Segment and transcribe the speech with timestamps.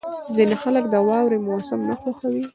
[0.35, 2.43] •ځینې خلک د واورې موسم نه خوښوي.